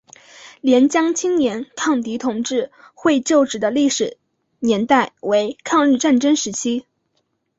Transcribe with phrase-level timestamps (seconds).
[0.61, 4.17] 廉江青年抗敌同志会旧址的历史
[4.57, 6.87] 年代为抗日战争时期。